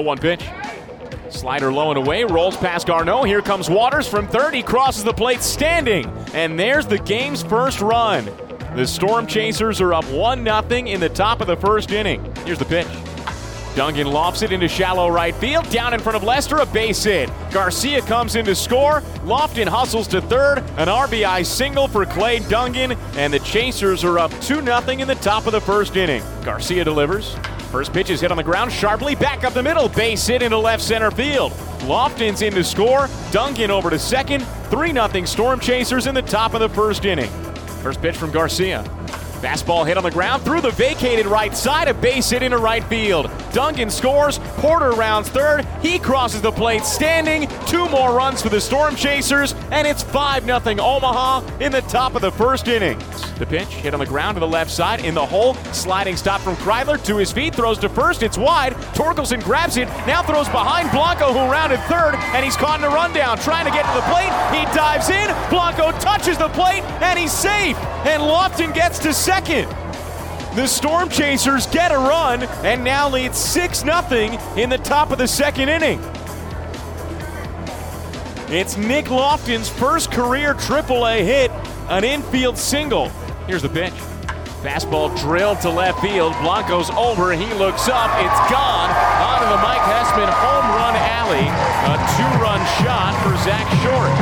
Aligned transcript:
1 0.00 0.18
pitch. 0.18 0.44
Slider 1.30 1.72
low 1.72 1.90
and 1.90 1.98
away, 1.98 2.24
rolls 2.24 2.56
past 2.56 2.86
Garneau. 2.86 3.24
Here 3.24 3.42
comes 3.42 3.68
Waters 3.68 4.06
from 4.06 4.28
third. 4.28 4.54
He 4.54 4.62
crosses 4.62 5.04
the 5.04 5.12
plate 5.12 5.42
standing. 5.42 6.06
And 6.34 6.58
there's 6.58 6.86
the 6.86 6.98
game's 6.98 7.42
first 7.42 7.80
run. 7.80 8.30
The 8.74 8.86
Storm 8.86 9.26
Chasers 9.26 9.80
are 9.80 9.94
up 9.94 10.04
1 10.06 10.44
0 10.44 10.86
in 10.86 11.00
the 11.00 11.08
top 11.08 11.40
of 11.40 11.46
the 11.46 11.56
first 11.56 11.90
inning. 11.90 12.24
Here's 12.44 12.58
the 12.58 12.64
pitch. 12.64 12.86
Dungan 13.74 14.12
lofts 14.12 14.42
it 14.42 14.52
into 14.52 14.68
shallow 14.68 15.08
right 15.08 15.34
field. 15.34 15.68
Down 15.70 15.94
in 15.94 16.00
front 16.00 16.16
of 16.16 16.22
Lester, 16.22 16.58
a 16.58 16.66
base 16.66 17.02
hit. 17.04 17.30
Garcia 17.50 18.02
comes 18.02 18.36
in 18.36 18.44
to 18.44 18.54
score. 18.54 19.02
Loftin 19.24 19.66
hustles 19.66 20.06
to 20.08 20.20
third. 20.20 20.58
An 20.76 20.88
RBI 20.88 21.44
single 21.46 21.88
for 21.88 22.04
Clay 22.04 22.40
Dungan. 22.40 22.98
And 23.16 23.32
the 23.32 23.38
Chasers 23.40 24.04
are 24.04 24.18
up 24.18 24.30
2 24.42 24.62
0 24.62 24.88
in 24.88 25.08
the 25.08 25.14
top 25.16 25.46
of 25.46 25.52
the 25.52 25.60
first 25.60 25.96
inning. 25.96 26.22
Garcia 26.44 26.84
delivers. 26.84 27.34
First 27.72 27.94
pitch 27.94 28.10
is 28.10 28.20
hit 28.20 28.30
on 28.30 28.36
the 28.36 28.42
ground 28.42 28.70
sharply. 28.70 29.14
Back 29.14 29.44
up 29.44 29.54
the 29.54 29.62
middle. 29.62 29.88
Base 29.88 30.26
hit 30.26 30.42
into 30.42 30.58
left 30.58 30.82
center 30.82 31.10
field. 31.10 31.54
Loftin's 31.84 32.42
in 32.42 32.52
to 32.52 32.62
score. 32.62 33.06
Dungan 33.32 33.70
over 33.70 33.88
to 33.88 33.98
second. 33.98 34.44
3 34.68 34.92
0 34.92 35.24
Storm 35.24 35.58
Chasers 35.58 36.06
in 36.06 36.14
the 36.14 36.20
top 36.20 36.52
of 36.52 36.60
the 36.60 36.68
first 36.68 37.06
inning. 37.06 37.30
First 37.80 38.02
pitch 38.02 38.14
from 38.14 38.30
Garcia. 38.30 38.84
Fastball 39.40 39.86
hit 39.86 39.96
on 39.96 40.04
the 40.04 40.10
ground 40.10 40.42
through 40.42 40.60
the 40.60 40.70
vacated 40.72 41.24
right 41.24 41.56
side, 41.56 41.88
a 41.88 41.94
base 41.94 42.28
hit 42.28 42.42
into 42.42 42.58
right 42.58 42.84
field. 42.84 43.30
Dungan 43.52 43.90
scores, 43.90 44.38
Porter 44.58 44.92
rounds 44.92 45.28
third, 45.28 45.64
he 45.82 45.98
crosses 45.98 46.40
the 46.40 46.52
plate 46.52 46.84
standing. 46.84 47.48
Two 47.66 47.88
more 47.88 48.14
runs 48.14 48.40
for 48.40 48.48
the 48.48 48.60
Storm 48.60 48.96
Chasers, 48.96 49.54
and 49.70 49.86
it's 49.86 50.02
5 50.02 50.44
0 50.44 50.58
Omaha 50.58 51.42
in 51.58 51.72
the 51.72 51.82
top 51.82 52.14
of 52.14 52.22
the 52.22 52.32
first 52.32 52.68
inning. 52.68 52.98
The 53.38 53.46
pitch 53.46 53.68
hit 53.68 53.94
on 53.94 54.00
the 54.00 54.06
ground 54.06 54.36
to 54.36 54.40
the 54.40 54.48
left 54.48 54.70
side 54.70 55.04
in 55.04 55.14
the 55.14 55.26
hole. 55.26 55.54
Sliding 55.72 56.16
stop 56.16 56.40
from 56.40 56.56
Kreidler 56.56 57.02
to 57.04 57.16
his 57.16 57.32
feet, 57.32 57.54
throws 57.54 57.78
to 57.78 57.88
first, 57.88 58.22
it's 58.22 58.38
wide. 58.38 58.72
Torkelson 58.94 59.42
grabs 59.42 59.76
it, 59.76 59.88
now 60.06 60.22
throws 60.22 60.48
behind 60.48 60.90
Blanco, 60.90 61.32
who 61.32 61.50
rounded 61.50 61.80
third, 61.82 62.14
and 62.14 62.44
he's 62.44 62.56
caught 62.56 62.78
in 62.78 62.84
a 62.84 62.88
rundown, 62.88 63.38
trying 63.38 63.64
to 63.64 63.72
get 63.72 63.84
to 63.86 63.94
the 63.94 64.06
plate. 64.08 64.32
He 64.56 64.64
dives 64.74 65.10
in, 65.10 65.26
Blanco 65.50 65.92
touches 65.98 66.38
the 66.38 66.48
plate, 66.48 66.82
and 67.02 67.18
he's 67.18 67.32
safe. 67.32 67.76
And 68.06 68.22
Loftin 68.22 68.72
gets 68.72 68.98
to 69.00 69.12
second 69.12 69.32
second. 69.32 69.81
The 70.54 70.66
Storm 70.66 71.08
Chasers 71.08 71.66
get 71.68 71.92
a 71.92 71.96
run 71.96 72.42
and 72.62 72.84
now 72.84 73.08
lead 73.08 73.34
6 73.34 73.80
0 73.80 74.02
in 74.58 74.68
the 74.68 74.76
top 74.76 75.10
of 75.10 75.16
the 75.16 75.26
second 75.26 75.70
inning. 75.70 75.98
It's 78.48 78.76
Nick 78.76 79.10
Loftin's 79.10 79.70
first 79.70 80.12
career 80.12 80.52
AAA 80.52 81.24
hit, 81.24 81.50
an 81.88 82.04
infield 82.04 82.58
single. 82.58 83.08
Here's 83.46 83.62
the 83.62 83.70
pitch. 83.70 83.94
Fastball 84.60 85.18
drilled 85.18 85.62
to 85.62 85.70
left 85.70 86.00
field. 86.02 86.34
Blanco's 86.42 86.90
over. 86.90 87.32
He 87.32 87.48
looks 87.54 87.88
up. 87.88 88.12
It's 88.20 88.52
gone. 88.52 88.90
Onto 89.24 89.48
the 89.48 89.56
Mike 89.56 89.80
Hessman 89.80 90.28
home 90.28 90.68
run 90.76 90.94
alley. 90.94 91.48
A 91.88 91.96
two 92.12 92.28
run 92.44 92.60
shot 92.84 93.16
for 93.24 93.34
Zach 93.42 93.66
Short. 93.80 94.12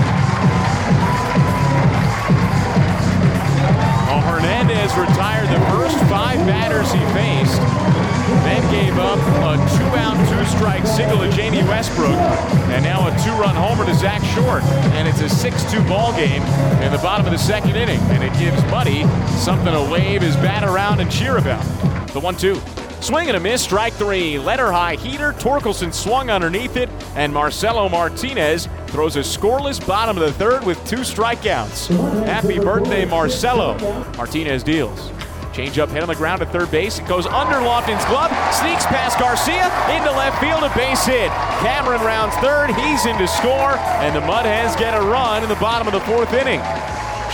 Hernandez 4.90 5.10
retired 5.14 5.48
the 5.48 5.66
first 5.66 5.98
five 6.10 6.38
batters 6.46 6.92
he 6.92 7.00
faced, 7.14 7.60
then 8.44 8.72
gave 8.72 8.98
up 8.98 9.18
a 9.18 9.56
two-out, 9.76 10.16
two-strike 10.28 10.86
single 10.86 11.18
to 11.18 11.30
Jamie 11.32 11.62
Westbrook, 11.62 12.16
and 12.70 12.84
now 12.84 13.06
a 13.06 13.10
two-run 13.22 13.54
homer 13.54 13.84
to 13.84 13.94
Zach 13.94 14.22
Short, 14.34 14.62
and 14.94 15.06
it's 15.06 15.20
a 15.20 15.48
6-2 15.48 15.86
ball 15.88 16.12
game 16.12 16.42
in 16.82 16.92
the 16.92 16.98
bottom 16.98 17.26
of 17.26 17.32
the 17.32 17.38
second 17.38 17.76
inning, 17.76 18.00
and 18.10 18.22
it 18.22 18.32
gives 18.38 18.62
Buddy 18.64 19.02
something 19.38 19.72
to 19.72 19.90
wave 19.90 20.22
his 20.22 20.36
bat 20.36 20.64
around 20.64 21.00
and 21.00 21.10
cheer 21.10 21.36
about. 21.36 21.62
The 22.08 22.20
one-two. 22.20 22.60
Swing 23.00 23.28
and 23.28 23.36
a 23.36 23.40
miss, 23.40 23.62
strike 23.62 23.94
three. 23.94 24.38
Letter 24.38 24.70
high 24.70 24.94
heater. 24.94 25.32
Torkelson 25.32 25.92
swung 25.92 26.28
underneath 26.28 26.76
it, 26.76 26.90
and 27.16 27.32
Marcelo 27.32 27.88
Martinez 27.88 28.68
throws 28.88 29.16
a 29.16 29.20
scoreless 29.20 29.84
bottom 29.86 30.18
of 30.18 30.22
the 30.22 30.32
third 30.32 30.64
with 30.64 30.76
two 30.86 30.96
strikeouts. 30.96 31.88
Happy 32.26 32.58
birthday, 32.58 33.06
Marcelo. 33.06 33.78
Martinez 34.16 34.62
deals. 34.62 35.10
Change 35.54 35.78
up 35.78 35.88
hit 35.88 36.02
on 36.02 36.08
the 36.08 36.14
ground 36.14 36.42
at 36.42 36.52
third 36.52 36.70
base. 36.70 36.98
It 36.98 37.08
goes 37.08 37.26
under 37.26 37.60
Loftin's 37.60 38.04
glove, 38.04 38.30
sneaks 38.54 38.84
past 38.86 39.18
Garcia 39.18 39.66
into 39.96 40.10
left 40.12 40.38
field, 40.38 40.62
a 40.62 40.74
base 40.76 41.04
hit. 41.04 41.30
Cameron 41.60 42.02
rounds 42.02 42.34
third, 42.36 42.70
he's 42.70 43.06
in 43.06 43.16
to 43.18 43.26
score, 43.26 43.76
and 44.00 44.14
the 44.14 44.20
Mudhens 44.20 44.78
get 44.78 44.94
a 44.94 45.00
run 45.00 45.42
in 45.42 45.48
the 45.48 45.56
bottom 45.56 45.88
of 45.88 45.94
the 45.94 46.00
fourth 46.00 46.32
inning. 46.34 46.60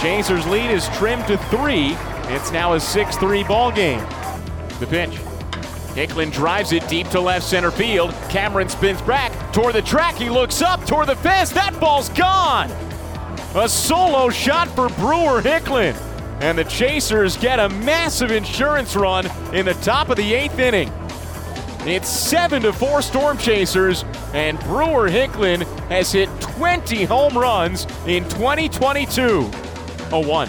Chasers' 0.01 0.47
lead 0.47 0.71
is 0.71 0.89
trimmed 0.91 1.27
to 1.27 1.37
three. 1.49 1.97
It's 2.29 2.53
now 2.53 2.75
a 2.75 2.81
6 2.81 3.17
3 3.17 3.45
ball 3.45 3.73
game. 3.73 4.01
The 4.79 4.87
pitch. 4.87 5.19
Hicklin 5.97 6.31
drives 6.31 6.73
it 6.73 6.87
deep 6.89 7.09
to 7.09 7.21
left 7.21 7.47
center 7.47 7.71
field. 7.71 8.13
Cameron 8.29 8.69
spins 8.69 9.01
back 9.01 9.33
toward 9.51 9.75
the 9.75 9.81
track. 9.81 10.15
He 10.15 10.29
looks 10.29 10.61
up 10.61 10.85
toward 10.85 11.07
the 11.07 11.17
fence. 11.17 11.49
That 11.53 11.81
ball's 11.81 12.11
gone. 12.11 12.71
A 13.55 13.67
solo 13.67 14.29
shot 14.29 14.69
for 14.69 14.91
Brewer 14.91 15.41
Hicklin. 15.41 15.97
And 16.41 16.59
the 16.59 16.65
Chasers 16.65 17.39
get 17.39 17.59
a 17.59 17.71
massive 17.71 18.31
insurance 18.31 18.95
run 18.95 19.25
in 19.55 19.65
the 19.65 19.73
top 19.73 20.11
of 20.11 20.19
the 20.19 20.35
eighth 20.35 20.59
inning. 20.59 20.93
It's 21.87 22.11
7 22.11 22.61
to 22.63 22.75
4 22.75 23.01
Storm 23.01 23.39
Chasers, 23.39 24.05
and 24.35 24.61
Brewer 24.61 25.09
Hicklin 25.09 25.63
has 25.89 26.13
hit 26.13 26.29
20 26.43 27.05
home 27.05 27.39
runs 27.39 27.87
in 28.07 28.23
2022. 28.25 29.51
A 30.13 30.21
1. 30.21 30.49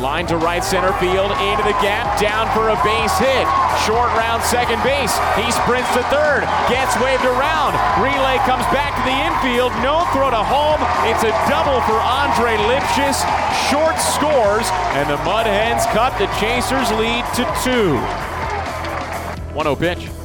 Line 0.00 0.26
to 0.26 0.36
right 0.38 0.64
center 0.64 0.92
field, 0.94 1.30
into 1.30 1.62
the 1.62 1.78
gap, 1.82 2.18
down 2.18 2.52
for 2.52 2.70
a 2.70 2.82
base 2.82 3.16
hit. 3.18 3.59
Short 3.86 4.10
round 4.18 4.42
second 4.42 4.82
base. 4.82 5.14
He 5.34 5.46
sprints 5.52 5.88
to 5.94 6.02
third, 6.10 6.44
gets 6.68 6.94
waved 7.00 7.24
around. 7.24 7.74
Relay 8.02 8.38
comes 8.44 8.64
back 8.74 8.94
to 8.98 9.02
the 9.06 9.16
infield. 9.16 9.72
No 9.82 10.04
throw 10.12 10.30
to 10.30 10.44
home. 10.44 10.80
It's 11.08 11.24
a 11.24 11.32
double 11.48 11.80
for 11.88 11.98
Andre 11.98 12.56
Lipcius. 12.68 13.22
Short 13.70 13.96
scores, 13.98 14.66
and 14.94 15.08
the 15.08 15.18
Mud 15.24 15.46
Hens 15.46 15.86
cut 15.94 16.16
the 16.18 16.26
Chasers' 16.38 16.90
lead 16.98 17.24
to 17.34 17.44
two. 17.62 17.98
1 19.54 19.64
0 19.64 19.76
pitch. 19.76 20.19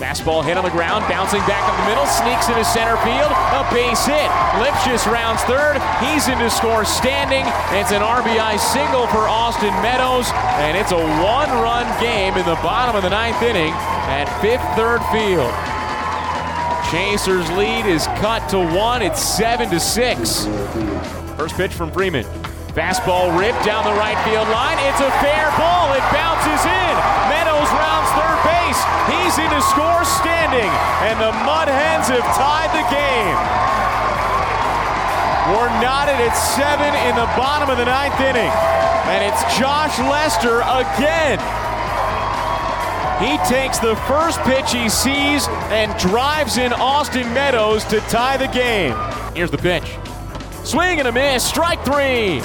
Fastball 0.00 0.42
hit 0.42 0.56
on 0.56 0.64
the 0.64 0.72
ground, 0.72 1.04
bouncing 1.12 1.44
back 1.44 1.60
up 1.68 1.76
the 1.76 1.84
middle, 1.84 2.08
sneaks 2.08 2.48
into 2.48 2.64
center 2.64 2.96
field, 3.04 3.28
a 3.28 3.60
base 3.68 4.08
hit. 4.08 4.32
Lipcius 4.56 5.04
rounds 5.04 5.42
third, 5.44 5.76
he's 6.00 6.26
into 6.26 6.48
score 6.48 6.86
standing. 6.86 7.44
It's 7.76 7.92
an 7.92 8.00
RBI 8.00 8.58
single 8.58 9.06
for 9.08 9.28
Austin 9.28 9.76
Meadows, 9.84 10.32
and 10.56 10.72
it's 10.74 10.92
a 10.92 10.96
one-run 10.96 11.84
game 12.00 12.32
in 12.32 12.46
the 12.46 12.56
bottom 12.64 12.96
of 12.96 13.02
the 13.02 13.10
ninth 13.10 13.42
inning 13.42 13.74
at 14.08 14.24
Fifth 14.40 14.64
Third 14.72 15.04
Field. 15.12 15.52
Chasers 16.90 17.50
lead 17.52 17.84
is 17.84 18.06
cut 18.24 18.48
to 18.48 18.58
one. 18.58 19.02
It's 19.02 19.22
seven 19.22 19.68
to 19.68 19.78
six. 19.78 20.46
First 21.36 21.56
pitch 21.56 21.74
from 21.74 21.92
Freeman. 21.92 22.24
Fastball 22.70 23.34
ripped 23.34 23.66
down 23.66 23.82
the 23.82 23.98
right 23.98 24.14
field 24.22 24.46
line. 24.54 24.78
It's 24.86 25.02
a 25.02 25.10
fair 25.18 25.50
ball. 25.58 25.90
It 25.90 26.06
bounces 26.14 26.62
in. 26.62 26.94
Meadows 27.26 27.66
rounds 27.74 28.10
third 28.14 28.38
base. 28.46 28.80
He's 29.10 29.34
in 29.42 29.50
to 29.50 29.62
score 29.74 30.06
standing. 30.06 30.70
And 31.02 31.18
the 31.18 31.34
Mud 31.42 31.66
Hens 31.66 32.06
have 32.14 32.22
tied 32.38 32.70
the 32.70 32.86
game. 32.86 33.36
We're 35.50 35.72
knotted 35.82 36.14
at 36.22 36.30
seven 36.30 36.94
in 37.10 37.18
the 37.18 37.26
bottom 37.34 37.70
of 37.70 37.76
the 37.76 37.86
ninth 37.86 38.20
inning. 38.20 38.52
And 39.10 39.26
it's 39.26 39.42
Josh 39.58 39.98
Lester 39.98 40.62
again. 40.62 41.42
He 43.18 43.36
takes 43.50 43.78
the 43.78 43.96
first 44.06 44.38
pitch 44.42 44.72
he 44.72 44.88
sees 44.88 45.48
and 45.74 45.92
drives 45.98 46.56
in 46.56 46.72
Austin 46.72 47.34
Meadows 47.34 47.84
to 47.86 47.98
tie 48.02 48.36
the 48.36 48.46
game. 48.46 48.94
Here's 49.34 49.50
the 49.50 49.58
pitch. 49.58 49.96
Swing 50.62 51.00
and 51.00 51.08
a 51.08 51.12
miss, 51.12 51.42
strike 51.42 51.84
three. 51.84 52.40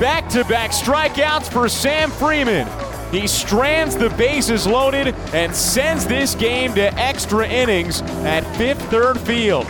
Back 0.00 0.28
to 0.36 0.44
back 0.44 0.72
strikeouts 0.72 1.48
for 1.50 1.70
Sam 1.70 2.10
Freeman. 2.10 2.68
He 3.10 3.26
strands 3.26 3.96
the 3.96 4.10
bases 4.10 4.66
loaded 4.66 5.14
and 5.32 5.56
sends 5.56 6.04
this 6.04 6.34
game 6.34 6.74
to 6.74 6.92
extra 7.00 7.48
innings 7.48 8.02
at 8.28 8.44
Fifth 8.56 8.82
Third 8.90 9.18
Field. 9.18 9.64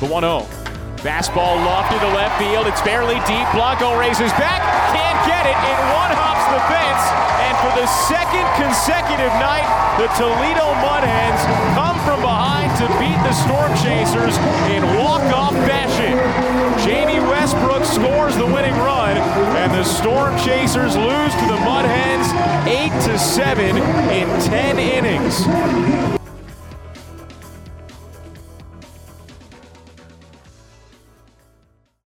The 0.00 0.06
1 0.06 0.20
0. 0.20 0.44
Fastball 1.00 1.56
lofted 1.64 1.96
to 1.96 2.12
left 2.12 2.36
field. 2.36 2.68
It's 2.68 2.84
fairly 2.84 3.16
deep. 3.24 3.48
Blanco 3.56 3.96
raises 3.96 4.28
back. 4.36 4.60
Can't 4.92 5.20
get 5.24 5.48
it. 5.48 5.56
It 5.56 5.78
one 5.96 6.12
hops 6.12 6.44
the 6.52 6.60
fence. 6.68 7.04
And 7.40 7.56
for 7.64 7.72
the 7.72 7.88
second 8.04 8.44
consecutive 8.60 9.32
night, 9.40 9.64
the 9.96 10.12
Toledo 10.20 10.76
Mudhens 10.84 11.40
come 11.72 11.96
from 12.04 12.20
behind 12.20 12.68
to 12.84 12.86
beat 13.00 13.16
the 13.24 13.32
Storm 13.32 13.72
Chasers 13.80 14.36
the 19.80 19.86
Storm 19.86 20.36
Chasers 20.36 20.94
lose 20.94 21.32
to 21.32 21.46
the 21.46 21.58
Mud 21.64 21.86
Hens 21.86 22.68
8 22.68 23.10
to 23.10 23.18
7 23.18 23.76
in 24.12 24.28
10 24.42 24.78
innings. 24.78 26.19